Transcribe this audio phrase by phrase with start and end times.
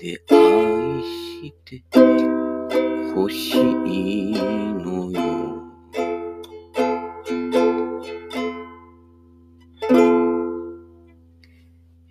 [0.00, 1.82] で愛して
[3.14, 5.20] 欲しいのよ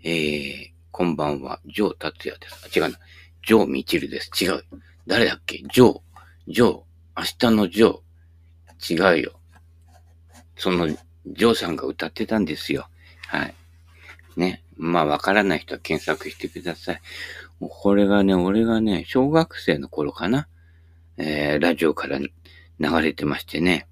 [0.03, 2.63] えー、こんばんは、ジョー達也です。
[2.63, 2.99] あ、違うな。
[3.43, 4.29] ジョー・ミチルです。
[4.39, 4.63] 違う。
[5.07, 5.63] 誰だっけ？
[5.73, 5.99] ジョー。
[6.47, 6.83] ジョー。
[7.17, 9.15] 明日のジョー。
[9.15, 9.39] 違うよ。
[10.57, 12.87] その、ジョーさんが歌ってたんですよ。
[13.25, 13.55] はい。
[14.37, 14.63] ね。
[14.77, 17.01] まあ、わからない人は検索してください。
[17.59, 20.47] もうこれがね、俺がね、小学生の頃かな。
[21.17, 22.29] えー、ラジオから流
[23.01, 23.87] れてましてね。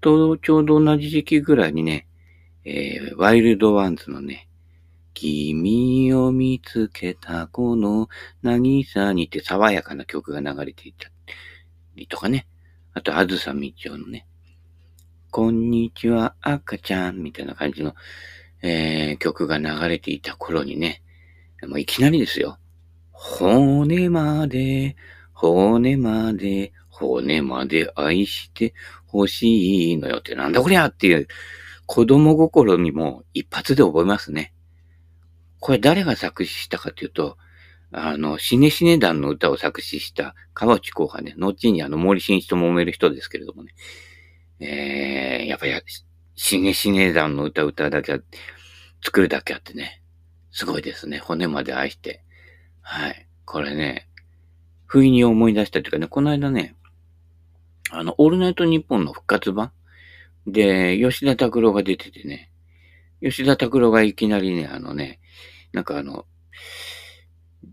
[0.00, 2.06] と、ちょうど同じ時期ぐらいにね、
[2.64, 4.48] えー、ワイルドワンズのね、
[5.14, 8.08] 君を見つけたこの
[8.42, 11.10] 渚にって爽やかな曲が流れていた
[11.94, 12.46] りとかね。
[12.94, 14.26] あと、あずさみちおのね、
[15.30, 17.94] こんにちは赤ちゃんみたいな感じの、
[18.62, 21.02] えー、曲が流れていた頃にね、
[21.62, 22.58] もういきなりですよ。
[23.22, 24.96] 骨まで、
[25.34, 28.72] 骨まで、骨まで愛して
[29.06, 31.28] ほしいのよってなんだこりゃっていう
[31.84, 34.54] 子供心にも一発で覚えますね。
[35.58, 37.36] これ誰が作詞したかというと、
[37.92, 43.74] あの、シネシネ団の歌を作詞した川内公派ね、後にあの森進一と揉める人ですけれどもね、
[44.60, 45.72] えー、やっぱり
[46.36, 48.18] シネシネ団の歌歌うだけは、
[49.04, 50.00] 作るだけあってね、
[50.50, 51.18] すごいですね。
[51.18, 52.24] 骨まで愛して。
[52.82, 53.26] はい。
[53.44, 54.08] これね、
[54.86, 56.74] 不意に思い出したというかね、この間ね、
[57.90, 59.72] あの、オールナイトニッポンの復活版
[60.46, 62.50] で、吉田拓郎が出ててね、
[63.22, 65.20] 吉田拓郎がいきなりね、あのね、
[65.72, 66.26] なんかあの、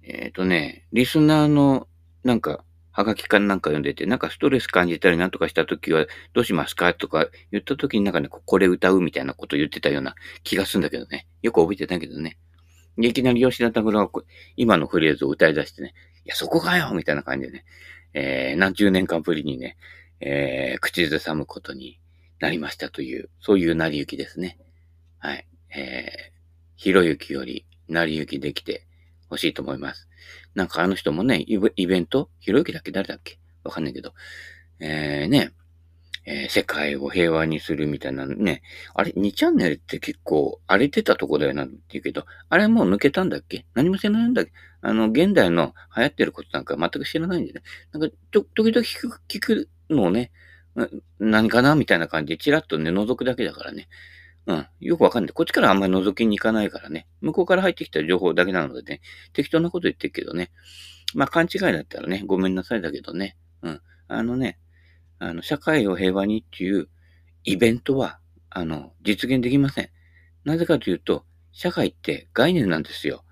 [0.04, 1.88] えっ、ー、とね、リスナーの、
[2.24, 11.28] なんか、はがきかなんか読んでて、なんかストレス感じたりなんとかしたときはどうしますかとか言ったときになんかね、これ歌うみたいなこと言ってたような気がするんだけどね。
[11.44, 12.40] よく覚えてたけどね。
[13.00, 14.24] いきなり吉田拓郎が
[14.56, 15.94] 今のフレーズを歌い出してね、
[16.26, 17.66] いや、そこかよみたいな感じでね、
[18.14, 19.78] えー、何十年間ぶりにね、
[20.20, 22.00] えー、口ずさむことに
[22.40, 24.58] なりましたという、そういう成り行きですね。
[25.20, 25.48] はい。
[25.76, 26.32] えー、
[26.76, 28.88] ひろゆきより成り行きできて
[29.30, 30.08] ほしいと思います。
[30.56, 32.30] なんかあの人もね、イベント？
[32.40, 32.92] ひろゆきだっけ？
[32.92, 33.38] 誰だっけ？
[33.64, 34.14] わかんないけど。
[34.80, 35.52] えー、ね、
[36.30, 38.62] えー、世界を平和にするみたいなね。
[38.94, 43.66] あれ、2チャンネルって結構荒れてたとこだよなって言うけど、あれもう抜けたんだっけ？
[43.74, 44.52] 何も知らないんだっけ？
[44.82, 47.62] あの、現代の流行ってることなんか全く知らないんでね。
[47.94, 50.32] なんか、ちょ、時々聞く、聞くのをね、
[51.18, 53.88] 何かなみたいな感じでチラッとね、覗くだけだからね。
[54.48, 54.68] うん。
[54.82, 55.34] よくわかんない。
[55.34, 57.08] こっちからあんまり覗きに行かないからね。
[57.22, 59.02] 向こうから入ってきた情報だけなのでね。
[59.34, 60.52] 適当なこと言ってるけどね。
[61.16, 63.38] まあ、勘違いだったらね、ごめんなさいだけどね。
[63.62, 63.82] うん。
[64.10, 64.60] あのね、
[65.20, 66.90] あの、社会を平和にっていう
[67.44, 68.20] イベントは、
[68.50, 69.90] あの、実現できません。
[70.44, 73.24] なぜかというと、社会って概念なんですよ。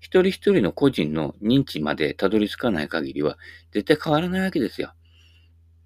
[0.00, 3.38] 一人一人の個人の認知までたどり着かない限りは、
[3.72, 4.92] 絶対変わらないわけですよ。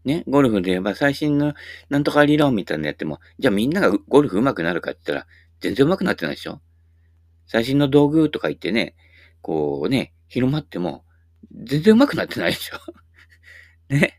[0.05, 1.55] ね、ゴルフで言えば最新の
[1.91, 6.61] なんとか理論みたいなのやっても、じゃあみんながゴルフ上手くなるかって言ったら、全然上手くなってないでしょ
[7.47, 8.95] 最新の道具とか言ってね、
[9.43, 11.05] こうね、広まっても、
[11.53, 12.79] 全然上手くなってないでしょ
[13.95, 14.19] ね。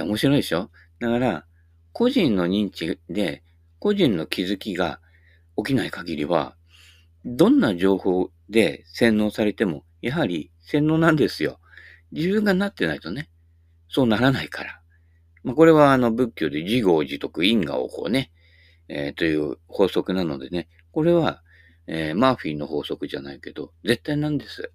[0.00, 0.70] で、面白いでしょ？
[0.98, 1.44] だから、
[1.92, 3.42] 個人の認知で、
[3.78, 5.00] 個人の気づきが
[5.56, 6.56] 起きない限りは、
[7.24, 11.60] どんな情報で洗脳されても、やはり洗脳なんですよ。
[12.12, 13.28] 自分がなってないとね、
[13.88, 14.80] そうならないから。
[15.42, 18.30] まあ、これはあの仏教で自業自得因果をこうね、
[18.88, 21.42] えー、という法則なのでね、これは、
[21.86, 24.72] えー、マーフィーの法則じゃないけど、絶対なんです。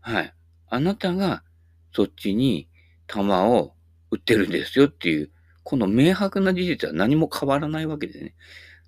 [0.00, 0.34] はい。
[0.68, 1.42] あなたが
[1.92, 2.68] そっちに
[3.06, 3.74] 弾を
[4.10, 5.30] 売ってるんですよっていう、
[5.62, 8.34] この明白な事実は何も変わらないわけでね。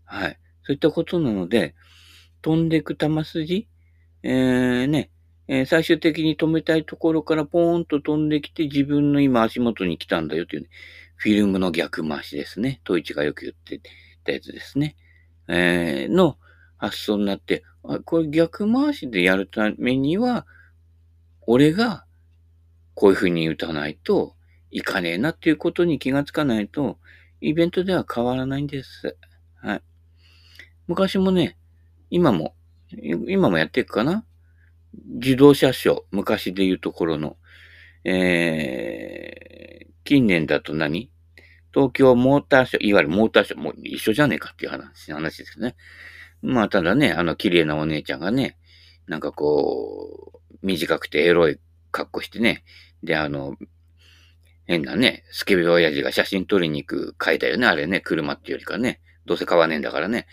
[0.05, 0.39] はい。
[0.65, 1.75] そういったことなので、
[2.41, 3.69] 飛んでいく玉筋、
[4.23, 5.11] えー、ね、
[5.49, 10.69] えー、最終的に止めたいところからポーンと飛んできて自分の今足元に来たんだよという、ね、
[11.17, 12.81] フィルムの逆回しですね。
[12.85, 13.81] トイチがよく言って
[14.25, 14.97] たやつですね。
[15.49, 16.37] えー、の
[16.79, 20.47] 発想になって、あこれ逆回しでやるためには、
[21.47, 22.05] 俺が
[22.95, 24.35] こういう風に打たないと
[24.73, 26.99] いかねえなっていうことに気がつかないと、
[27.41, 29.17] イベントでは変わらないんです。
[29.61, 29.83] はい。
[30.89, 31.57] 昔もね、
[32.11, 32.57] 今も、
[33.29, 34.25] 今もやっていくかな？
[35.21, 37.37] 自動車ショー、昔で言うところの、
[38.05, 41.11] えー、近年だと何？
[41.73, 45.75] 東京モーターショー、いわゆるモーターショー、もう一緒じゃねえかっていう話、話ですね。
[46.43, 48.59] まあ、ただね、あの、綺麗なお姉ちゃんがね、
[49.07, 51.59] なんかこう、短くてエロい
[51.91, 52.65] 格好してね、
[53.03, 53.57] で、あの、
[54.67, 60.26] 変なね、スケベ親父が写真撮りに行く回だよね、あれね、車っていうよりかね、どうせ買わねえんだからね、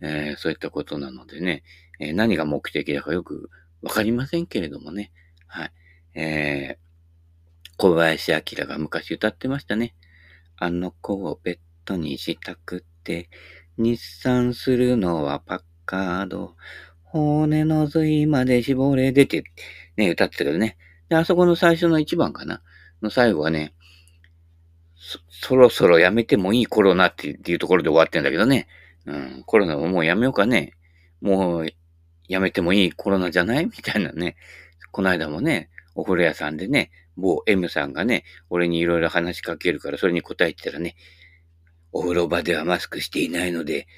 [0.00, 1.62] えー、そういったことなのでね、
[1.98, 3.50] えー、何が目的だかよく
[3.82, 5.12] わかりませんけれどもね、
[5.46, 5.72] はい。
[6.14, 9.94] えー、小林明が昔歌ってましたね。
[10.56, 13.30] あの子をベッドにしたくて、
[13.78, 16.56] 日産するのはパッカード。
[17.02, 19.42] 骨の髄まで絞れでて、
[19.96, 20.76] ね、歌ってたけどね。
[21.08, 22.62] で、あそこの最初の一番かな。
[23.02, 23.74] の最後はね、
[24.96, 28.68] そ、そろそろやめてもいいコロナっていうところで終わってんだけどね。
[29.06, 30.74] うん、コロナももうやめようかね。
[31.20, 31.68] もう、
[32.28, 33.64] やめてもいいコロナじゃない？
[33.64, 34.36] みたいなね。
[34.92, 40.96] この間もね、お風呂屋さんでね、某 M さんがね、俺にいろいろ話しかけるから、それに答えてたらね、
[41.92, 43.88] お風呂場ではマスクしていないので、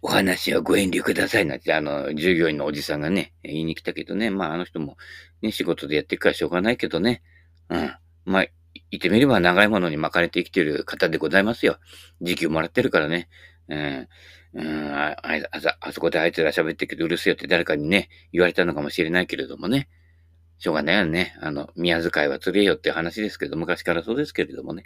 [0.00, 4.96] お話はご遠慮くださいなんて、あの、従業員のおじさんがね、言いに来たけどね、まああの人も
[5.42, 7.22] ね、仕事でやっていくからしょうがないけどね、
[7.70, 7.94] うん。
[8.24, 8.46] まあ、
[8.90, 11.78] 言ってみれば長いものに巻かれて生きてる方でございますよ。
[12.20, 13.28] 時給もらってるからね。
[13.68, 14.08] うん、
[14.54, 15.16] うん、ああ
[15.80, 19.88] あそこであいつら喋ってるけどうるせえよって誰かにね、言われたのかもしれないけれどもね。
[20.58, 21.36] しょうがないよね。
[21.40, 24.84] あの、宮遣いは釣れよって話ですけど、昔からそうですけれどもね。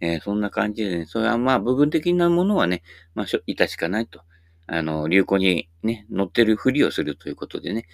[0.00, 2.82] えー、そんな感じでね、それはまあ部分的なものはね、
[3.14, 4.22] まあ、致しかないと。
[4.66, 7.86] あの、流行にね、乗ってるふりをするということでね。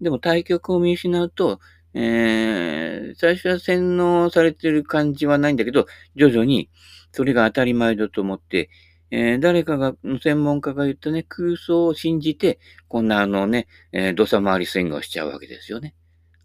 [0.00, 1.60] でも対局を見失うと、
[1.94, 5.86] えー、最初は洗脳されてる感じはないんだけど、
[6.16, 6.70] 徐々に
[7.12, 8.70] それが当たり前だと思って、
[9.10, 12.58] えー、誰かが、専門家が言ったね、空想を信じて、
[12.88, 15.94] こんなあのね、えー、土佐回りスイングをしちゃうわけですよね。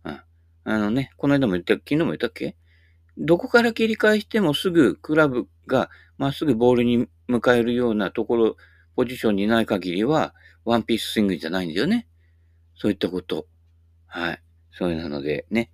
[0.03, 0.21] うん。
[0.65, 2.57] あのね、この間も言った、昨日も言ったっけ？
[3.17, 8.57] どこから切り返してもすぐクラブがまっすぐボールに迎えるようなところ、
[8.97, 10.35] ポジションにない限りは、
[10.65, 12.05] ワンピーススイングじゃないんだよね。
[12.75, 13.47] そういったこと。
[14.07, 14.41] はい。
[14.77, 15.71] そういうのでね、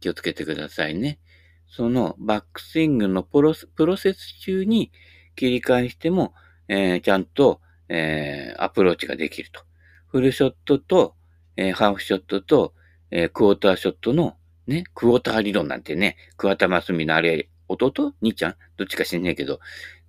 [0.00, 1.18] 気をつけてくださいね。
[1.66, 4.92] そのバックスイングのプロセス中に
[5.34, 6.34] 切り返しても、
[6.68, 9.62] えー、ちゃんと、えー、アプローチができると。
[10.06, 11.16] フルショットと、
[11.56, 12.74] えー、ハーフショットと、
[13.10, 14.36] えクォーターショットの
[14.66, 18.14] ね、クォーター理論なんてね、桑田真澄のあれ、弟？
[18.22, 18.56] 兄ちゃん？
[18.76, 19.60] どっちか知んねえけど、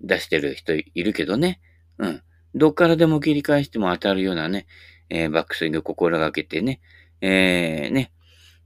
[0.02, 1.60] 出してる人いるけどね。
[1.98, 2.22] うん。
[2.56, 4.66] どっからでも切り返しても当たるようなね、
[5.10, 6.80] えー、バックスイング心がけてね、
[7.22, 8.12] えー、ね、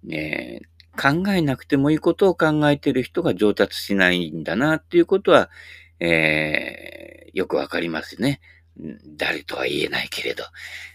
[0.10, 5.50] えー、考えなくてもいいことを考えている人が上達しないんだなっていうことは、
[6.00, 8.42] えー、よくわかりますね。
[9.18, 10.44] 誰とは言えないけれど、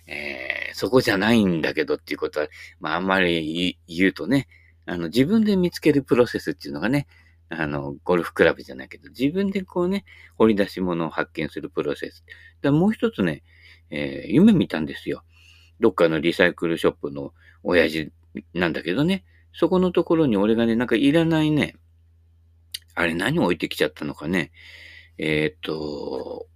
[0.06, 2.48] えー、そこじゃないんだけどっていうことは、
[2.80, 4.48] まああんまり言うとね、
[4.86, 7.06] あの、自分で見つけるプロセスっていうのがね、
[7.48, 10.04] あの、ゴルフクラブじゃないけど、自分でこうね、
[10.36, 12.24] 掘り出し物を発見するプロセス。
[12.62, 13.42] だもう一つね、
[13.90, 15.22] えー、夢見たんですよ。
[15.80, 18.10] どっかのリサイクルショップの親父
[18.52, 21.76] なんだけどね、そこのところに俺がね、なんかいらないね、
[22.94, 24.52] あれ何を置いてきちゃったのかね。
[25.18, 26.46] えー、っと、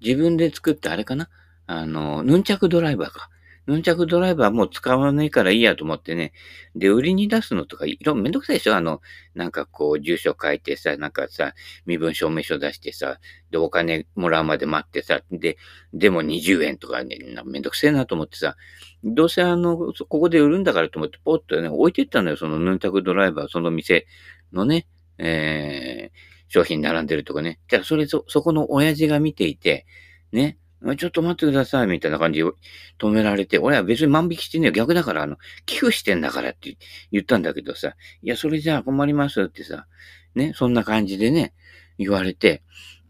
[0.00, 1.28] 自分で作ったあれかな？
[1.66, 3.30] あの、ヌンチャクドライバーか。
[3.70, 6.32] ヌンチャクドライバーもう使わないからいいやと思ってね。
[6.74, 8.74] で、売りに出すのとか、いろ、めんどくさいでしょ？
[8.74, 9.00] あの、
[9.34, 11.54] なんかこう、住所書いてさ、なんかさ、
[11.86, 13.20] 身分証明書出してさ、
[13.52, 15.56] で、お金もらうまで待ってさ、で、
[15.94, 18.56] でも20円とかね、めんどくせえなと思ってさ、
[19.04, 24.06] どうせあの、ここで売るんだからと思って、ポッとね、置いてったのよ、そのヌンチャクドライバー、その店
[24.52, 27.60] のね、えー、商品並んでるとかね。
[27.68, 29.86] じゃあ、それ、そ、そこの親父が見ていて、
[30.32, 30.58] ね、
[30.96, 32.50] ちょっと待ってください、みたいな感じで
[32.98, 34.72] 止められて、俺は別に万引きしてんねよ。
[34.72, 36.76] 逆だから、あの、寄付してんだからって
[37.12, 39.86] 言ったんだけどさ、いや、それじゃあ困りますってさ、
[40.34, 41.52] ね、そんな感じでね、
[41.98, 42.62] 言われて、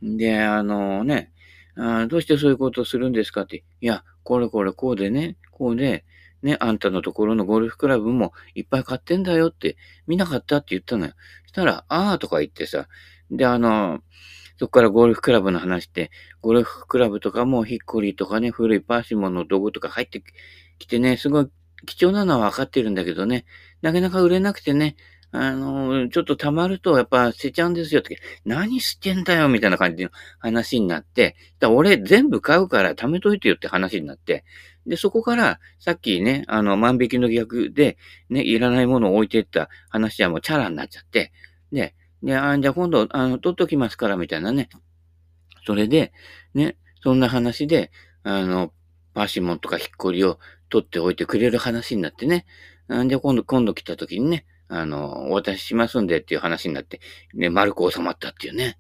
[0.03, 1.31] で、あのね、
[2.09, 6.05] どうしてそういうことをするんですかって、いや、これこれこうでね、こうで、
[6.43, 11.13] ね、あんたのところのゴルフクラブもいっぱい買ってんだよって、見なかったって言ったのよ。
[11.47, 12.89] したら、あーとか言ってさ、
[13.31, 14.01] で、あの、
[14.61, 16.11] そこからゴルフクラブの話って、
[16.43, 20.23] ゴルフクラブとかもヒッコリーとかね、古いパーシモンの道具とか入って
[20.79, 21.49] きてね、すごい
[21.87, 23.47] 貴重なのは分かってるんだけどね、
[23.81, 24.97] なかなか売れなくてね、
[25.33, 31.37] あの、ちょっと溜まるとやっぱ捨てちゃうんですよって、何捨てんだよみたいな感じの話になって、
[31.67, 34.45] 俺全部買うから貯めといてよって話になって、
[34.87, 37.97] で、そこから、さっきね、あの、万引きの逆で、
[38.29, 41.33] ね、いらないものを置いてった話はもうチャラになっちゃって、
[41.73, 44.69] で、で、あじゃあ今度、あの、取っときますから、みたいなね。
[45.67, 46.13] それで、
[46.55, 47.91] ね、そんな話で、
[48.23, 48.73] あの、
[49.15, 52.47] パーシモンとかヒッコリを取っておいてくれる話になってね。
[52.89, 57.01] あじゃあ今度、今度来た時にね、あの、お渡ししますんでっていう話になって、
[57.35, 58.79] ね、丸く収まったっていうね。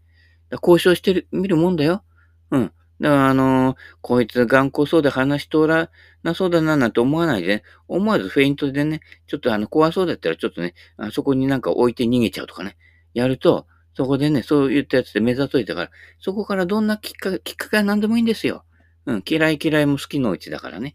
[0.62, 2.02] 交渉してみるもんだよ。
[2.50, 2.72] うん。
[3.00, 5.90] だから、あのー、こいつ頑固そうで話し通ら
[6.22, 12.76] なそうだななんて思わないで、ね、思わずフェイントでね、ちょっとあの、怖そうだったらちょっとね、あそこになんか置いて逃げちゃうとかね、
[13.14, 15.90] やると、そこでね、そういったやつで目ざといたから、
[16.20, 18.64] そこからどんなきっかけ、きっかけは何でもいいんですよ。
[19.06, 20.94] うん、嫌い嫌いも好きのうちだからね。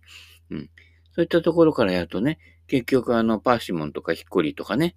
[0.50, 0.70] うん。
[1.14, 4.96] そういったところからやるとね、結局あの、パーシモンとかヒッコリーとかね、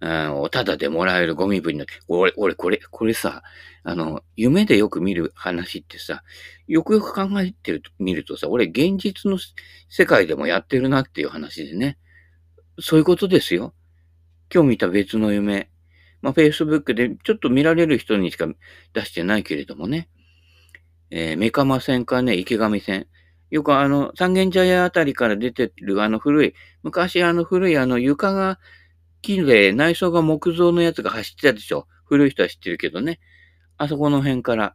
[0.00, 3.42] うん、ただでもらえるゴミ分の、俺、俺、これ、これさ、
[3.82, 6.22] あの、夢でよく見る話ってさ、
[6.66, 9.38] よくよく考えてると、見るとさ、俺、現実の
[9.88, 11.98] 世界でもやってるなっていう話でね。
[12.80, 13.74] そういうことですよ。
[14.52, 15.70] 今日見た別の夢。
[16.22, 18.46] まあ、Facebook でちょっと見られる人にしか
[18.92, 20.08] 出してないけれどもね。
[21.10, 23.06] えー、メカマ線かね、池上線。
[23.50, 28.60] よくあの、三軒茶屋あたりから出てるあの古い、昔あの古いあの床が
[29.22, 31.86] 木で内装が木造のやつが走ってたでしょ。
[32.04, 33.18] 古い人は知ってるけどね。
[33.76, 34.74] あそこの辺から、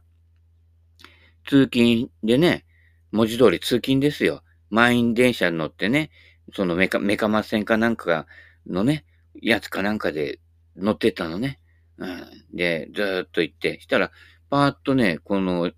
[1.46, 2.64] 通勤でね、
[3.12, 4.42] 文字通り通勤ですよ。
[4.68, 6.10] 満員電車に乗ってね、
[6.54, 8.26] そのメカ、メカマ線かなんか
[8.66, 9.04] のね、
[9.40, 10.40] やつかなんかで
[10.76, 11.60] 乗ってったのね。
[11.98, 14.10] うん、で、ずっと行って、したら、
[14.50, 15.70] パーッとね、この、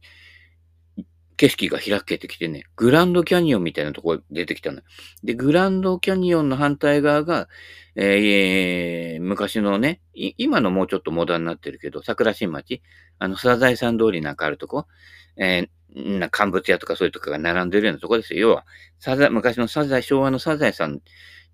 [1.39, 4.83] 景色が開けてきてね、グランドキャニオンみたいなところ出てきたの。
[5.23, 7.49] で、グランドキャニオンの反対側が、
[7.95, 12.83] えー、昔のね、今のもうちょっとモダンになってるけど、桜新町、
[13.21, 14.89] あの、サザエさん通りなんかあるとこ、
[15.37, 18.41] えー、な、乾物屋とかそういうとこが並んでるようなとこですよ。
[18.41, 18.67] 要は、
[18.99, 21.01] サザ昔のサザエ、昭和のサザエさん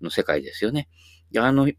[0.01, 0.89] の世界ですよね。
[1.37, 1.69] あの、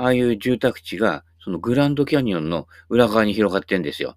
[0.00, 4.16] ああいう住宅地が、そのグランドキャニオンの裏側に広がってんですよ。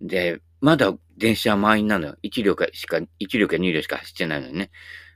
[0.00, 2.16] で、まだ電車は満員なのよ。
[2.22, 4.70] 1両かしか、1両か2両しか走ってないのにね。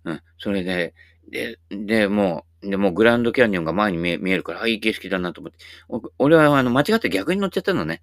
[0.05, 0.21] うん。
[0.39, 0.95] それで、
[1.31, 5.59] で、で、もう、で、もうグランドキャニオンが前に見え見えるから、あ、いい景色だなと思って。
[6.19, 8.03] 俺は、あの、間違って逆に乗っちゃったのね。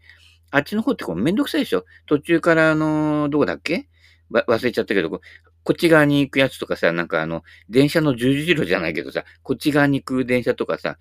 [0.52, 1.86] あっちの方ってこうめんどくさいでしょ？
[2.08, 3.88] 途中から、あのー、どこだっけ？
[4.32, 5.22] 忘れちゃったけど、
[5.64, 10.98] こっち側に行くやつとかさ、なんかあの、電車の十字路じゃないけどさ、こっち側に行く電車とかさ、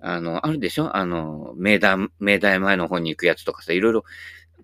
[0.00, 0.96] あの、あるでしょ？
[0.96, 4.04] あの、明大、明大前の方に行くやつとかさ、いろいろ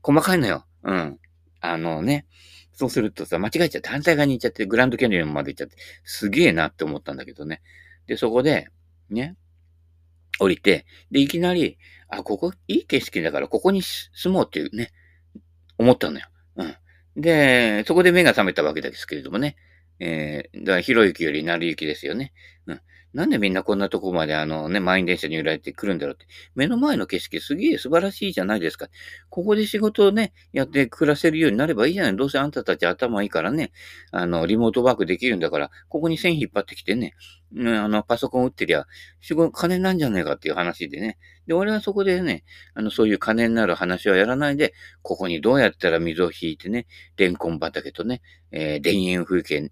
[0.02, 0.64] 細かいのよ。
[0.82, 1.18] うん。
[1.60, 2.26] あのね。
[2.76, 7.62] そうするとさ、間違えちゃって、反対側に行っちゃって、グランドキャニオンまで行っちゃって、すげえなって思ったんだけどね。
[8.08, 8.66] で、そこで、
[9.10, 9.36] ね、
[10.40, 14.90] 降りて、で、いきなり、あ、ここいい景色だから、ここに住もうっていうね、
[15.78, 16.26] 思ったのよ。
[16.56, 16.76] うん。
[17.16, 19.56] で、そこで目が覚めたわけですけれどもね。
[20.00, 22.32] えー、だから、ひろゆきよりなるゆきですよね。
[22.66, 22.80] うん。
[23.14, 26.26] なんでみんなこんなとこまであのね、満員電車に揺られてくるんだろうって。
[26.56, 28.88] 目の前の景色すげえ素晴らしいじゃないですか。
[29.30, 32.16] ここで仕事をね、やって暮らせるようになればいいじゃない。
[32.16, 33.70] どうせあんたたち頭いいからね、
[34.10, 37.14] あの、リモートワークできるんだから、ここに線引っ張ってきてね、
[37.54, 38.84] うん、あの、パソコン打ってりゃ、
[39.20, 41.18] 仕事、金なんじゃねえかっていう話でね。
[41.46, 42.42] で、俺はそこでね、
[42.74, 49.70] あの、そういう金になる話はやらないで、ここにどうやったら水を引いてね、レンコン畑とね、えー、田園風景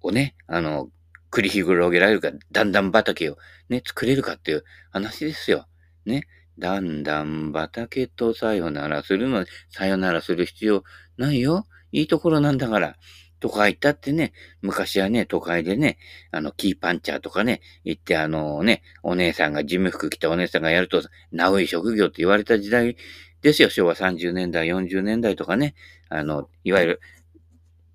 [0.00, 0.88] をね、あの、
[1.30, 5.66] 繰り広げられるか、段々畑をね、作れるかっていう話ですよ。
[6.04, 6.24] ね。
[6.58, 10.84] 段々畑とさよならするの、さよならする必要
[11.16, 11.66] ないよ。
[11.92, 12.96] いいところなんだから。
[13.40, 14.32] 都会行ったってね、
[14.62, 15.98] 昔はね、都会でね、
[16.32, 22.96] あの、キーパンチャーとかね、行ってあのね、お姉さんが、事務服着たお姉さんがやると、なおい職業って言われた時代
[23.42, 23.70] ですよ。
[23.70, 25.74] 昭和30年代、40年代とかね。
[26.08, 27.00] あの、いわゆる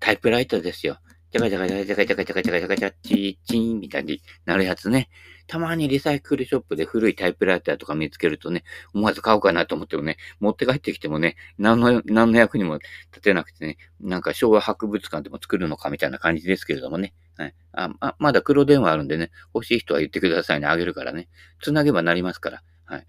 [0.00, 0.98] タイプライターですよ。
[1.34, 5.08] ジャカジャカジャカジャカジャカジャカジャカジャカジャチーチーンみたいになるやつね。
[5.48, 8.62] たまにリサイクルショップで古いタイプライターとか見つけるとね、
[8.94, 12.78] 思わず買おうかなと思ってもね、持って帰ってきてもね、何の、何の役にも
[13.10, 17.14] 立てなくてね、なんか昭和博物館でも作るのかみたいな感じですけれどもね。
[17.36, 17.54] はい。
[17.72, 21.28] あ、あまだ黒電話あるんでね、欲しい人は言ってくださいね、あげるからね。
[21.60, 22.62] つなげばなりますから。
[22.84, 23.06] はい。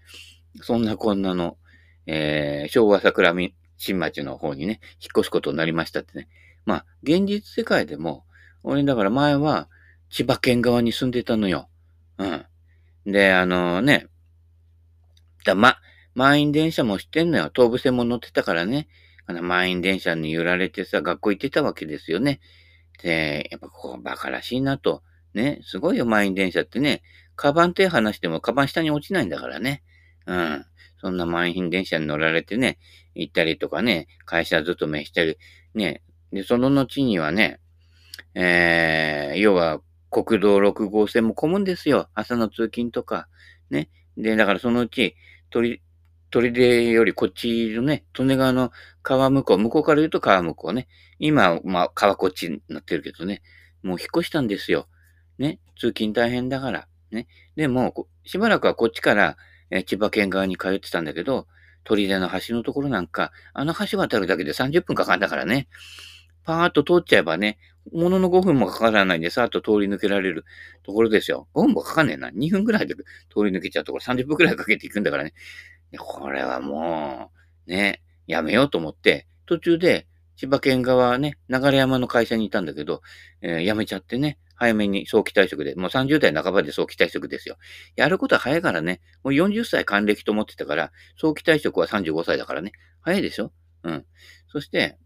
[0.62, 1.58] そんなこんなの、
[2.06, 3.32] えー、昭和桜
[3.76, 6.26] 新町の方にね、引っ越すことになりましたってね。
[6.66, 8.24] まあ、現実世界でも、
[8.62, 9.68] 俺だから前は
[10.10, 11.68] 千葉県側に住んでたのよ。
[12.18, 12.44] うん。
[13.06, 14.08] で、あのね、
[15.44, 15.78] だま、
[16.14, 17.50] 満員電車も知ってんのよ。
[17.54, 18.88] 東武線も乗ってたからね。
[19.26, 22.40] あの満員電車に揺られてさ、学校行ってたわけですよね。
[23.02, 25.02] で、やっぱここバカらしいなと。
[25.34, 27.02] ね、すごいよ、満員電車ってね。
[27.34, 29.82] カバン手離してもカバン下に落ちないんだからね。
[30.26, 30.64] うん。
[30.98, 32.78] そんな満員電車に乗られてね、
[33.14, 35.36] 行ったりとかね、会社勤めしたり、
[35.74, 36.02] ね。
[36.32, 37.60] で、その後にはね、
[38.34, 39.80] えー、要は
[40.10, 42.08] 国道6号線も混むんですよ。
[42.14, 43.28] 朝の通勤とか。
[43.70, 43.90] ね。
[44.16, 45.16] で、だからそのうち、
[45.50, 45.82] 鳥、
[46.30, 48.70] 鳥出よりこっちのね、利根川の
[49.02, 50.88] 川向こう、向こうから言うと川向こうね。
[51.18, 53.42] 今、まあ、川こっちになってるけどね。
[53.82, 54.88] もう引っ越したんですよ。
[55.38, 55.60] ね。
[55.78, 56.88] 通勤大変だから。
[57.10, 57.28] ね。
[57.54, 59.36] でも、しばらくはこっちから、
[59.70, 61.46] え千葉県側に通ってたんだけど、
[61.84, 65.68] 砦の橋のところなんか、あの橋渡るだけで30分かかんだからね。
[66.46, 67.58] パーッと通っちゃえばね、
[67.92, 70.44] ものの5分もかからないんで、さーっと通り抜けられる
[70.84, 71.48] ところですよ。
[71.54, 72.30] 5分もかかんねえな。
[72.30, 73.02] 2分くらいで通
[73.44, 75.34] り抜けちゃうところ、30分くらいかけていくんだからね。
[75.98, 77.32] これはも
[77.66, 83.02] う、ね、やめようと思って、途中で千葉県側ね、流山の会社にいたんだけど、
[83.40, 87.56] えー、辞めちゃってね、早めに早期退職で、もう30代半ばで早期退職ですよ。
[87.96, 94.06] やることは早いからね、もう40歳還暦と思ってたから、早期退職は35歳だからね、早いでしょうん。
[94.48, 94.98] そして、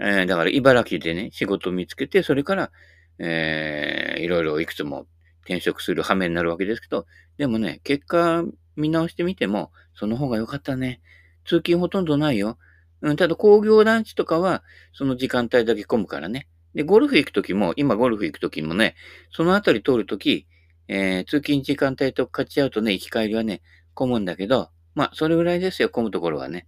[0.00, 2.70] えー、だから茨城でね、仕事を見つけて、それから、
[3.18, 5.06] えー、いろいろいくつも
[5.44, 8.44] 転職する羽目になるわけですけど、でもね、結果
[8.76, 11.00] 見直してみても、その方が良かったね。
[11.44, 12.58] 通勤ほとんどないよ。
[13.00, 14.62] うん、ただ工業団地とかは、
[14.92, 16.48] その時間帯だけ混むからね。
[16.74, 18.94] で、ゴルフ行くときも、今ゴルフ行くときもね、
[19.32, 20.46] そのあたり通るとき、
[20.86, 23.62] えー、通勤時間帯と勝ち合うとね、行き帰りはね、
[23.94, 26.66] 混むんだけど、まあ、それぐらいですよ、混むところはね。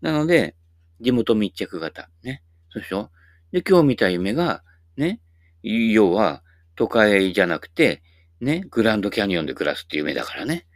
[0.00, 0.56] なので、
[1.00, 2.08] 地元密着型。
[2.22, 2.42] ね。
[2.72, 3.10] そうでしょ？
[3.52, 4.62] で、今日見た夢が、
[4.96, 5.20] ね、
[5.62, 6.42] 要は、
[6.74, 8.02] 都会じゃなくて、
[8.40, 10.66] ね、グランドキャニオンで暮らすっていう夢だからね。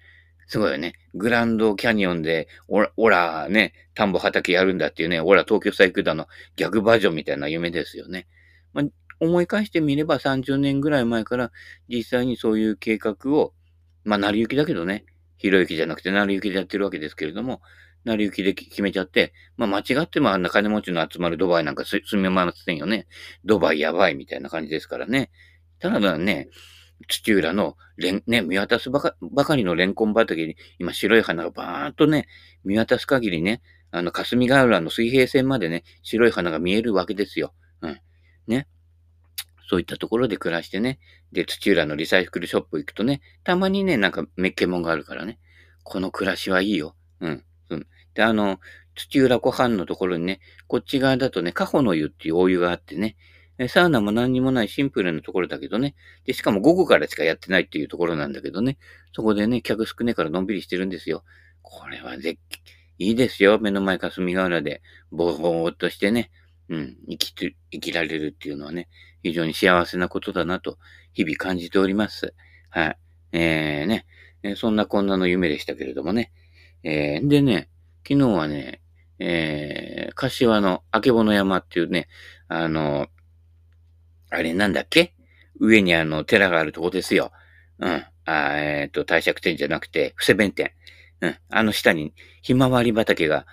[0.47, 0.93] すごいよね。
[1.15, 8.29] グランドキャニオンで、おら、おら、ね、田んぼ畑やるんだっていうね、おら、東京サイクダの逆バージョンみたいな夢ですよね。
[8.73, 8.85] まあ、
[9.19, 11.51] 思い返してみれば30年ぐらい前から
[11.89, 13.55] 実際にそういう計画を、
[14.05, 15.05] まあ、成り行きだけどね、
[15.39, 17.63] ひろゆきじゃなくて成り行きでやってるわけですけれども、
[18.07, 23.09] 成り行きで決めちゃって、まあ、間違ってもあんな金持ちの集まるドバイなんか住みませんよね。
[23.45, 25.31] ドバイやばいみたいな感じですからね。
[25.81, 26.49] ただね、
[27.09, 32.29] 土浦のレン、ね、見渡すばかばかりのレンコン畑に、今白い花がバーっとね、
[32.65, 37.55] 見渡す限りね、あの、霞ヶ浦の水平線までね、白い花が見えるわけですよ。
[37.81, 38.01] うん。
[38.47, 38.69] ね。
[39.69, 41.01] そういったところで暮らしてね。
[41.33, 45.41] で、土浦のリサイクルショップ行くとね、たまにね、なんかメッケモンがあるからね。
[45.83, 46.95] この暮らしはいいよ。
[47.21, 47.45] うん。
[48.17, 48.59] で、あの、
[48.95, 53.17] 土浦湖畔のところにね、こっち側だとね、カホの湯っていうお湯があってね、
[53.69, 55.95] サウナも何にもないシンプルなところだけどね。
[56.25, 58.79] で、しかも午後からしかやってないっていうところなんだけどね。
[59.15, 61.25] そこでね、客少ねえからのんびりしてるんですよ。
[61.63, 62.39] これは絶
[62.99, 63.59] いいですよ。
[63.59, 66.31] 目の前霞ヶ浦で、ぼーぼーっとしてね、
[66.69, 68.89] うん、生きて、生きられるっていうのはね、
[69.23, 70.79] 非常に幸せなことだなと、
[71.13, 72.35] 日々感じております。
[72.71, 72.99] はい。
[73.33, 74.07] えー、ね、
[74.57, 76.33] そんなこんなの夢でしたけれどもね。
[76.83, 77.69] えー、でね、
[78.09, 78.81] 昨日はね、
[79.19, 82.07] えー、柏のあけぼの山っていうね、
[82.47, 83.09] あの、
[84.31, 85.13] あれなんだっけ？
[85.59, 87.33] 上にあの、寺があるとこですよ。
[87.81, 88.05] うん。
[88.27, 90.71] あえっ、ー、と、帝釈天じゃなくて、伏せ弁天。
[91.21, 91.37] うん。
[91.51, 93.45] あの下に、ひまわり畑が、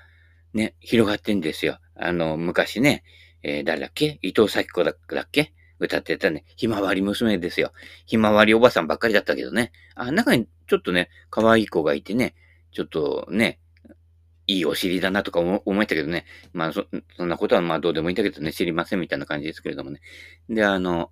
[0.53, 1.79] ね、広がってんですよ。
[1.95, 3.03] あの、昔ね、
[3.41, 4.19] えー、誰だっけ？
[4.21, 4.97] 伊藤咲子だっ
[5.31, 5.51] け？
[5.79, 6.43] 歌ってたね。
[6.57, 7.71] ひまわり娘ですよ。
[8.05, 9.71] ひまわりおばさんばっかりだったけどね。
[9.95, 12.35] あ、中にちょっとね、可愛い子がいてね、
[12.71, 13.59] ちょっとね、
[14.47, 16.25] いいお尻だなとか思ったけどね。
[16.53, 16.85] まあそ、
[17.17, 20.01] そんなことはまあどうでもいいんだけどね、知りませんみたいな感じですけれどもね。
[20.49, 21.11] で、あの、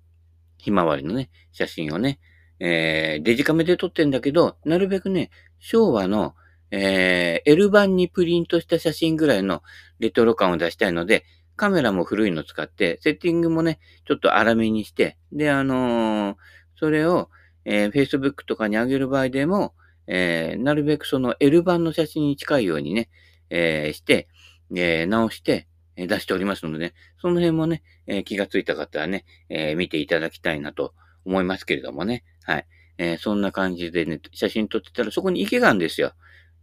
[0.58, 2.20] ひまわりのね、写真をね、
[2.60, 6.34] えー、デジカメで撮ってんだけど、なるべくね、昭和の、
[6.70, 9.62] えー、L 版にプリントした写真ぐらいの
[9.98, 11.24] レトロ感を出したいので、
[11.56, 16.36] カメラも古いの使って、セッティングもね、ちょっと粗めにして、で、あのー、
[16.76, 17.28] それを、
[17.64, 19.74] えー、Facebook とかに上げる場合でも、
[20.14, 23.08] えー、なるべくその L 版の写真に近いようにね、
[23.48, 24.28] えー、して、
[24.74, 30.94] えー、直して、え出しておりますのでね、その辺もね、え、気がついた方はね、え、見ていただきたいなと
[31.24, 32.24] 思いますけれどもね。
[32.44, 32.66] はい。
[32.98, 36.12] え、そんな感じでね、写真撮ってたらそこに池があるんですよ。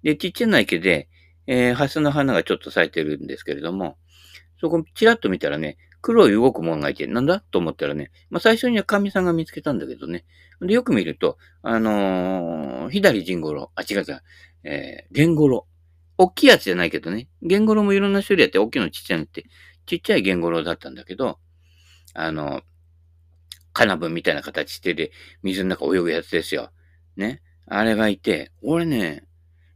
[0.04, 1.10] で、ちっちゃな池で、
[1.46, 3.98] えー、ハスの花がちょっと咲いてるんですけれども、
[4.60, 7.42] そこチラッと見たらね、黒い動くものがいて、なんだ？
[7.42, 10.26] と思ったらね、まあ、最初には神さんが見つけたんだけどね。
[10.62, 14.22] で、よく見ると、あのー、左陣五郎、あ、違う違う、
[14.64, 15.68] えー、玄五郎。
[16.18, 17.30] 大きいやつじゃないけどね。
[17.42, 19.46] 玄五郎もいろんな種類あって、大きいのちっちゃいのって、
[19.86, 21.40] ちっちゃい玄五郎だったんだけど、
[22.14, 22.62] あの、
[23.72, 25.12] 金分みたいな形してで、
[25.44, 26.72] 水の中泳ぐやつですよ。
[27.16, 27.42] ね。
[27.68, 29.24] あれがいて、俺ね、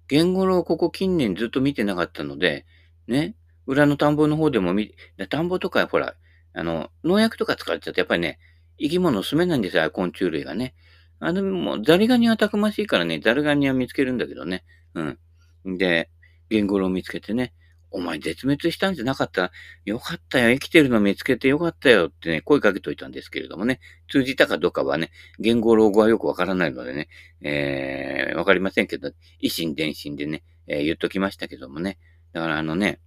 [0.07, 2.65] 玄五郎ここ近年ずっと見てなかったので、
[3.07, 3.35] ね。
[3.65, 4.93] 裏の田んぼの方でも見、
[5.29, 6.15] 田んぼとかほら、
[6.53, 8.39] あの、農薬とか使っちゃって、やっぱりね、
[8.79, 10.75] 生き物住めないんですよ、昆虫類がね。
[11.19, 14.63] あの、もう、ザリガニはたくましいからね、ザリガニは見つけるんだけどね。
[14.93, 15.77] うん。
[15.77, 16.09] で、
[16.49, 17.53] ゲンゴロを見つけてね、
[17.93, 19.51] お前絶滅したんじゃなかった
[19.85, 20.51] よかったよ。
[20.51, 27.07] 生きてるの見つけてよかったよってね、声かけといたんですけれどもね、通じたかどうかはね、言語老語はよくわからないのでね、
[27.41, 31.99] えー、わかりませんけど、維新伝心でね、えー、言っときましたけどもね。
[32.33, 32.99] だからあのね、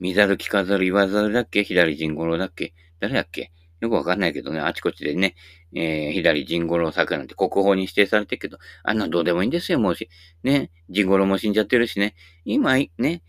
[0.00, 1.64] 見ざる聞かざる言わざるだっけ？
[1.64, 2.74] 左陣五郎だっけ？
[3.00, 3.52] 誰だっけ？
[3.80, 5.34] よくわかんないけどね、あちこちでね、
[5.74, 10.08] えー、左陣五郎作なんて国宝に指定されてるけど、あんなどうでもいいんですよ、もうし。
[10.44, 12.14] ね、陣五郎も死んじゃってるしね。
[12.44, 13.22] 今、ね、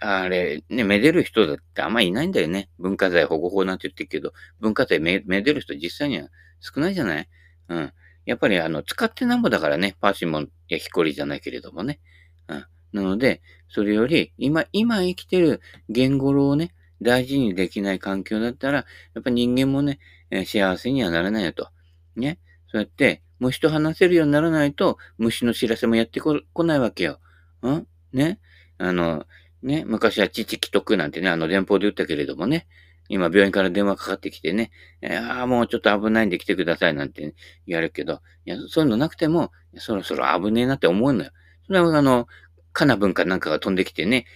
[0.00, 2.70] あれ、ね、めでる人だってあんまいないんだよね。
[2.78, 6.28] 文化財保護法なんて言ってるけど、文化財めめでる人実際には
[6.60, 7.28] 少ないじゃない？
[7.68, 7.92] うん。
[8.24, 12.00] やっぱりあの、使ってなんぼだからね、パーシモンやヒコリじゃないけれどもね。
[12.48, 12.64] うん。
[12.92, 19.98] なので、それより、今、今生きてる言語をね、大事にできない環境だったら、やっぱ人間もね、
[20.30, 21.68] えー、幸せにはならないよと。
[22.16, 22.38] ね。
[22.70, 27.20] そうやって、虫と話せるようにならないと、虫の知らせもやってこないわけよ。
[27.62, 27.86] うん？
[28.12, 28.38] ね？
[28.78, 29.24] あの、
[29.62, 32.66] ね、昔は父既得なんてね、あの電報で言ったけれどもね、
[33.08, 34.70] 今病院から電話かかってきてね、
[35.02, 37.34] ああ、もうちょっと危ないんで来てくださいなんて、ね、
[37.66, 41.30] 言われるけど、いや、そういうのなくても、そろそろ危ねえなって思うのよ。
[41.66, 42.28] それはあの、
[42.72, 44.26] かな文化なんかが飛んできてね、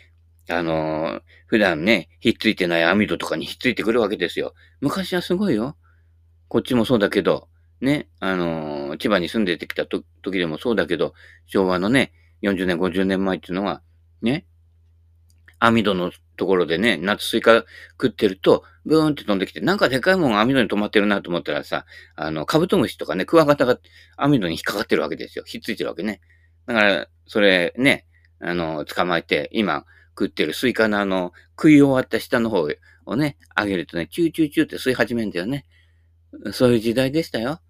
[0.48, 4.54] あのー、普段ね、ひっついてない網戸とかにひっついてくるわけですよ。
[4.80, 5.76] 昔はすごいよ。
[6.48, 7.48] こっちもそうだけど、
[7.80, 10.04] ね、あのー、千葉に住んでてきた時
[10.38, 11.14] でもそうだけど、
[11.46, 13.82] 昭和のね、40年、50年前っていうのは、
[14.20, 14.46] ね、
[15.58, 23.78] 網戸のところでね、夏スイカ食ってると、ブーンって飛んできて、なんかでかいもん網戸に止まってるなと思ったらさ、あの、カブトムシとかね、クワガタが
[24.16, 25.44] 網戸に引っかかってるわけですよ。
[25.46, 26.20] ひっついてるわけね。
[26.66, 28.06] だから、それね、
[28.40, 32.68] あの、捕まえて、今食ってるスイカのあの、食い終わった下の方
[33.06, 35.64] をね、あげるとね、チューチューチューって吸い始めるんだよね。
[36.52, 37.60] そういう時代でしたよ。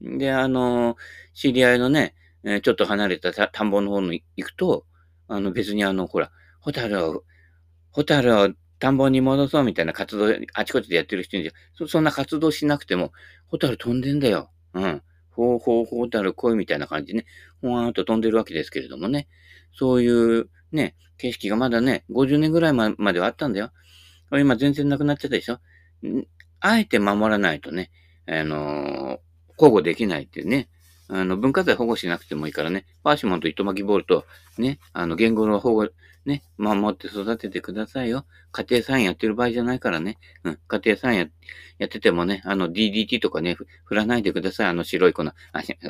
[0.00, 0.96] で、あの、
[1.34, 2.14] 知り合いのね、
[2.62, 4.86] ちょっと離れた田んぼの方に行くと、
[5.28, 6.30] あの別にあの、ほら、
[6.60, 7.24] ホタルを
[7.92, 13.12] ホタルを田んぼに戻そうみたいな活動、あちこちでやってる人にそ、そんな活動しなくても、
[13.46, 14.50] ホタル飛んでんだよ。
[14.74, 15.02] うん。
[15.32, 17.26] ほうほうほうたる来いみたいな感じでね、
[17.60, 19.28] ほわーっと飛んでるわけですけれどもね。
[19.74, 23.70] そういうね、景色がまだね、50年ぐらいまではあったんだよ。
[24.32, 25.58] 今全然なくなっちゃったでしょ。
[26.60, 27.90] あえて守らないとね、
[28.26, 29.18] あのー、
[29.56, 30.68] 保護できないっていうね。
[31.08, 34.24] あの、文化財保護しなくてもいいからね、パーシモンと糸巻きボールと、
[34.58, 35.88] ね、あの、言語の保護
[36.24, 38.24] ね、守って育ててくださいよ。
[38.52, 40.18] 家庭菜園やってる場合じゃないからね。
[40.44, 41.32] うん、家庭菜園
[41.78, 44.66] やっててもね、あの DDT とかね、振らないでください。
[44.68, 45.24] あの白い粉。
[45.24, 45.34] あ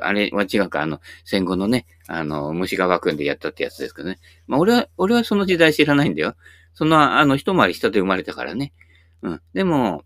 [0.01, 4.18] あれは違うか、あの、戦後のね、あの、虫が湧くんでやったってやつですけどね。
[4.46, 6.35] まあ、俺は、俺はその時代知らないんだよ。
[6.72, 8.72] その、あの、一回り下で生まれたからね。
[9.20, 9.40] うん。
[9.53, 10.05] でも、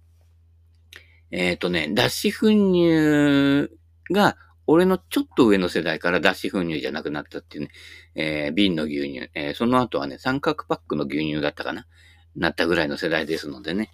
[1.31, 3.79] えっ、ー、とね、脱脂粉乳
[4.13, 7.71] が俺のちょっと上の世代から脱脂粉乳じゃなくなったっていうね、
[8.15, 11.87] えー、瓶の牛乳、えー、その後はね、三角パックの牛乳だったかな、
[12.35, 13.91] なったぐらいの世代ですのでね。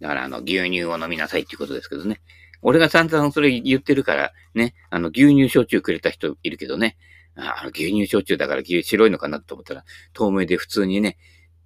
[0.00, 2.20] だからあの、牛乳を飲みなさいっていうことですけどね。
[2.62, 6.96] 俺が散々それ言ってるから、ね、あの、牛乳焼酎くれた人いるけどね、
[7.36, 11.18] あの、牛乳焼酎だから牛白いのかなと思ったら、透明で普通にね、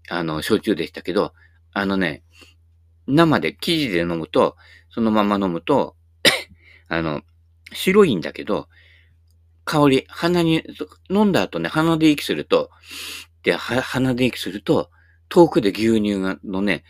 [0.08, 1.32] あの、焼酎でしたけど、
[1.72, 2.22] あのね、
[3.06, 4.56] 生で生地で飲むと、
[4.90, 5.96] そのまま飲むと、
[6.88, 7.22] あの、
[7.72, 8.68] 白いんだけど、
[9.64, 10.64] 香り、鼻に、
[11.08, 12.70] 飲んだ後ね、鼻で息すると、
[13.42, 14.90] で、鼻で息すると、
[15.28, 16.84] 遠くで牛乳のね、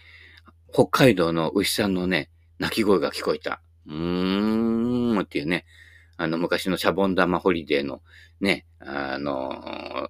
[0.73, 3.61] 北海道の牛さんのね、鳴き声が聞こえた。
[3.87, 5.67] うーんっていうね、
[6.17, 8.03] あの、昔のシャボン玉ホリデーの
[8.41, 10.09] ね、あの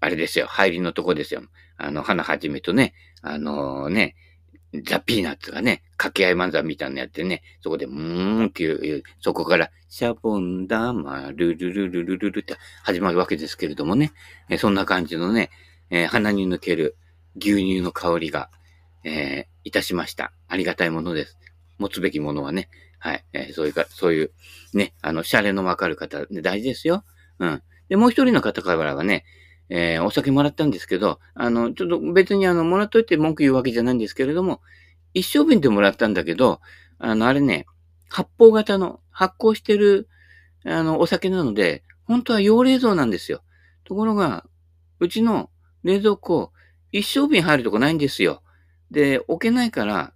[0.00, 1.42] あれですよ、入りのとこですよ。
[1.76, 4.14] あの、花はじめとね、あのね、
[4.84, 14.12] ザ・ピーナッツがね、掛け合い漫才みたいなのやってね、そこで、うーんっていう、そこから、シャボンダマルルルルルルルって始まるわけですけれどもね、
[14.50, 15.50] えそんな感じのね、
[15.90, 16.96] えー、鼻に抜ける
[17.36, 18.50] 牛乳の香りが、
[19.04, 20.32] えー、いたしました。
[20.46, 21.38] ありがたいものです。
[21.78, 24.32] 持つべきものはね、はい、えー、そういうか、そういう、
[24.74, 27.04] ね、あの、シャレのわかる方、ね、大事ですよ。
[27.38, 27.62] うん。
[27.88, 29.24] で、もう一人の方からはね、
[29.70, 34.60] えー、お酒もらったんですけど、あの、ちょっと別にあの、もらっといて文句言うわけじゃないんですけれども、
[35.14, 36.60] 一升瓶でもらったんだけど、
[36.98, 37.66] あの、あれね、
[38.08, 40.08] 発泡型の、発酵してる、
[40.64, 43.42] あの、お酒なので、本当は洋冷蔵なんですよ。
[43.84, 44.46] ところが、
[45.00, 45.50] うちの
[45.82, 46.52] 冷蔵庫、
[46.92, 48.42] 一升瓶入るとこないんですよ。
[48.90, 50.14] で、置けないから、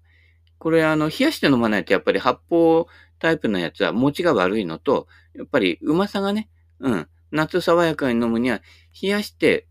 [0.59, 2.87] これあの、冷やして飲まないとやっぱり発泡
[3.19, 6.49] タイプのやつは持ちが悪いのと、やっぱりうまさがね、
[6.81, 8.61] うん、夏爽やかに飲むには、
[9.01, 9.67] 冷やして、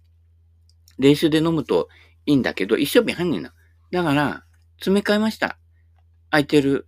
[0.97, 1.87] 冷酒で飲むと
[2.25, 3.53] いいんだけど、一升瓶入んねえな。
[3.91, 4.43] だから、
[4.77, 5.57] 詰め替えました。
[6.29, 6.87] 空いてる、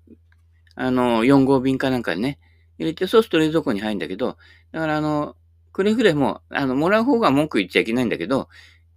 [0.76, 2.40] あの、4号瓶かなんかにね、
[2.80, 4.38] 入れて、そうすると冷蔵庫に入るんだけど、
[4.72, 5.36] だからあの、
[5.72, 8.50] くれぐれも、あの、もらう方が文句言っちゃいけないんだけど、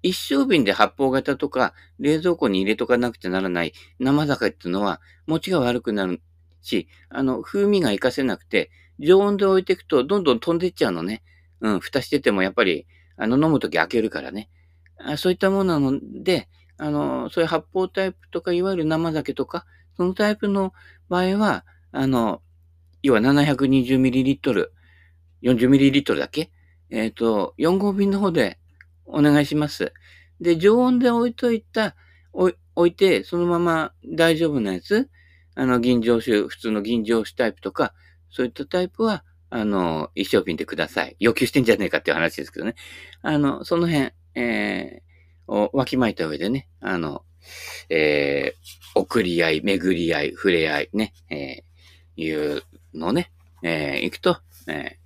[0.03, 6.21] 一升瓶で発泡型とか、冷蔵庫に入れとかなくちゃならない生酒っていうのは、持ちが悪くなる
[6.63, 11.23] し、あの、風味が活かせなくて、常温で置いていくと、どんどん飛んでっちゃうのね。
[11.61, 14.51] うん、蓋しててもやっぱり、あの、飲むとき開けるからね。
[14.99, 19.67] あそういったものなので、あの、そういう発泡タイプとか、いわゆる生酒とか、
[19.97, 20.73] そのタイプの
[21.09, 22.43] 場合は、あの、
[23.03, 24.69] 要は 720ml、
[25.43, 26.51] 40ml だけ？
[26.91, 28.59] えっ、ー、と、4号瓶の方で
[29.05, 29.93] お願いします。
[30.41, 31.97] で、常温で置いといた、
[32.33, 32.55] 置
[32.87, 35.09] いて、そのまま大丈夫なやつ、
[35.55, 37.95] あの、銀醸酒、普通の銀醸酒タイプとか、
[38.31, 41.17] そういったタイプは、あの、一生瓶でください。
[41.19, 42.75] 要求してんじゃねえかっていう話ですけどね。
[43.23, 47.23] あの、その辺、えー、をわきまいた上でね、あの、
[47.89, 52.63] えー、送り合い、巡り合い、触れ合い、ね、えー、いう
[52.95, 53.31] のね、
[53.63, 54.99] えー、行くと、え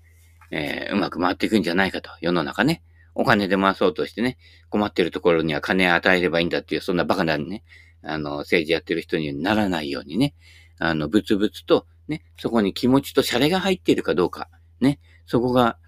[0.50, 2.82] ー、えー、うまく回っていくんじゃないかと、世の中ね。
[3.14, 4.38] お金で回そうとしてね、
[4.70, 7.64] 困ってるところには金与えればいいんだっていう、そんなバカなね、
[8.02, 10.34] あの、政治やってる人にならないようにね、
[10.78, 14.48] あの、ぶつぶつと、ね、そこに気持ちとシャレが入っているかどうか、
[14.80, 15.78] ね、そこが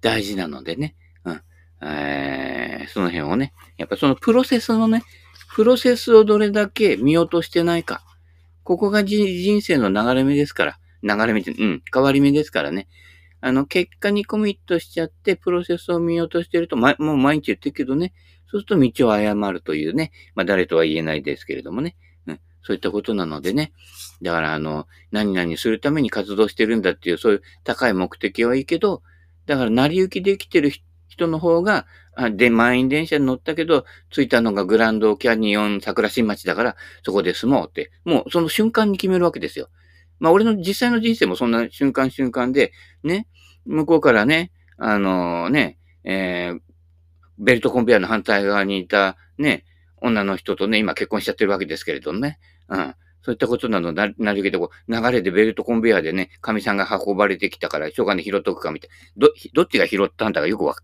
[0.00, 1.42] 大事なのでね、うん、
[1.86, 5.02] えー、その辺をね、やっぱそのプロセスのね、
[5.54, 8.02] プロセスをどれだけ見落としてないか。
[8.62, 10.78] ここが人生の流れ目ですから。
[11.02, 12.88] 流れ目って、うん、変わり目ですからね。
[13.40, 18.14] あの、結果にコミットしちゃって、プロセスを見落としてると、ま、もう毎日言ってるけどね、
[18.46, 21.96] そうすると道を誤るというね、まあ誰とは言えないですけれどもね、
[22.62, 23.72] そういったことなのでね、
[24.22, 29.02] だからあの、何々するために活動してるんだっていう、そういう高い目的はいいけど、
[29.46, 30.70] だから成り行きできてる
[31.08, 39.68] 人の方が、あで、満員電車に乗ったけど、着いたのがグランドキャニオン桜新町だから、そこで住もうって、もうその瞬間に決めるわけですよ。
[40.18, 42.72] まあ俺の実際の人生もそんな瞬間瞬間で、
[43.02, 43.26] ね、
[43.64, 46.60] 向こうからね、あのー、ね、えー、
[47.38, 49.64] ベルトコンベアの反対側にいたね、
[50.02, 52.38] 女の人とね、今結婚しちゃってるわけですけれどもね。
[52.68, 52.94] うん。
[53.22, 59.28] そういったことなどな、なりげてこう、流れでベルトコンベアでね、神さんが運ばれてきたから、しょうがね拾っとくかみたいな。
[59.28, 60.74] ど、どっちが拾ったんだかよくわ、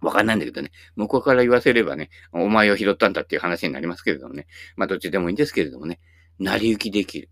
[0.00, 0.70] わかんないんだけどね。
[0.96, 4.46] 向こうから言わせればね、お前を拾ったんだっていう話になりますけれどもね。
[4.76, 6.00] まあどっちでもいいんですけれどもね。
[6.38, 7.28] 成り行きできる。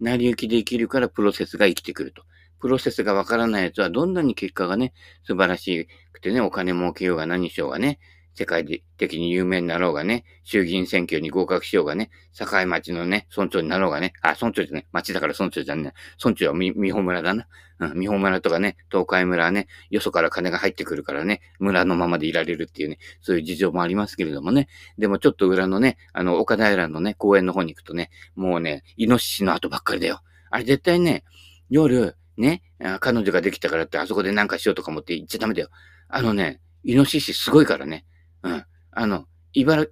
[0.00, 2.24] 成り行きできるからプロセスが生きてくると。
[2.60, 4.92] プロセスがわからないやつはどんなに結果がね、
[5.24, 7.98] 素晴らしくてね、お金儲けようが何しようがね、
[8.34, 17.46] 世界的に有名になろうがね、衆議院選挙に合格しようがね、境町のね、村長になろうがね、あ、村長じゃね、町だから村長じゃね、村長はみ、美穂村だな。
[17.80, 24.68] うん、美穂村とかね、東海村はね、よそから金が入ってくるからね、村のままでいられるっていうね、そういう事情もありますけれどもね。
[24.98, 30.22] でもちょっと裏のね、あの、岡平のね、公園の方に行くとね、もうね、イノシシの跡ばっかりだよ。
[30.50, 31.24] あれ絶対ね、
[31.70, 32.62] 夜、ね、
[33.00, 35.68] 彼女ができたからってあそこでなんかしようとか思って言っちゃダメだよ。
[36.08, 38.04] あのね、イノシシすごいからね。
[38.44, 38.64] うん。
[38.92, 39.86] あの、茨、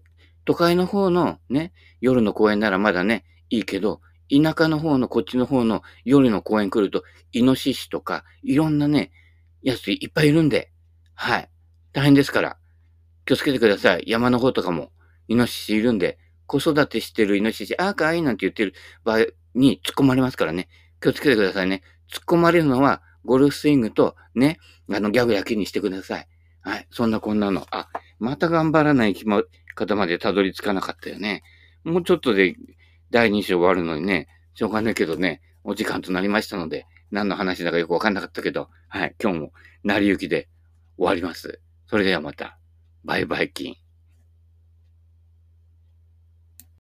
[0.44, 9.10] 都会の方のね、夜の公園ならまだね、いいけど、田舎の方のこっちの方の夜の公園来ると、イノシシとか、いろんなね、
[9.62, 10.70] やついっぱいいるんで、
[11.14, 11.48] はい。
[11.92, 12.58] 大変ですから、
[13.24, 14.04] 気をつけてください。
[14.06, 14.92] 山の方とかも、
[15.28, 20.68] イノシシいるんで、子育てしてるイノシシ、ああ、かわいいなんて言ってる場合に突っ込まれますからね。
[21.00, 21.82] 気をつけてくださいね。
[22.10, 24.58] 突っ込まれるのは、ゴルフスイングと、ね、
[24.90, 26.28] あの、ギャグだけにしてください。
[26.62, 26.86] はい。
[26.90, 27.66] そんなこんなの。
[27.70, 29.42] あ、また頑張らない決ま
[29.74, 31.42] 方までたどり着かなかったよね。
[31.84, 32.56] もうちょっとで
[33.10, 39.14] 第2章終わるのにね、しょうがないけどね、お時間となりましたので、何の話だかよくわかんなかったけど、はい。
[39.22, 39.52] 今日も
[39.84, 40.48] 成り行きで
[40.96, 41.60] 終わります。
[41.86, 42.58] それではまた。
[43.04, 43.81] バイバイキン。